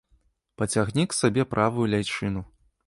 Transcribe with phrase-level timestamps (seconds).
[0.61, 2.41] Пацягні к сабе правую ляйчыну.